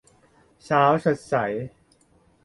[0.65, 1.35] เช้าสดใส